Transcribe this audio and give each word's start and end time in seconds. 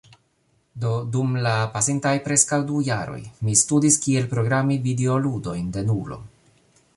Do 0.83 0.93
dum 1.15 1.35
la 1.47 1.51
pasintaj 1.75 2.13
preskaŭ 2.27 2.59
du 2.71 2.79
jaroj 2.87 3.19
mi 3.49 3.59
studis 3.61 3.99
kiel 4.07 4.27
programi 4.33 4.79
videoludojn 4.89 5.71
denulo. 5.77 6.19